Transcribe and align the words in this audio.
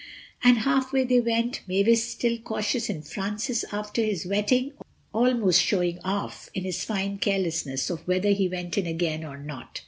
And 0.43 0.57
halfway 0.57 1.03
they 1.03 1.19
went, 1.19 1.61
Mavis 1.67 2.03
still 2.03 2.39
cautious, 2.39 2.89
and 2.89 3.07
Francis, 3.07 3.63
after 3.71 4.01
his 4.03 4.25
wetting, 4.25 4.71
almost 5.13 5.61
showing 5.61 5.99
off 5.99 6.49
in 6.55 6.63
his 6.63 6.83
fine 6.83 7.19
carelessness 7.19 7.87
of 7.91 8.07
whether 8.07 8.29
he 8.29 8.49
went 8.49 8.79
in 8.79 8.87
again 8.87 9.23
or 9.23 9.37
not. 9.37 9.79